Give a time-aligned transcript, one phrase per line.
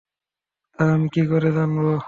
[0.79, 1.91] তা আমি কী করে জানবো?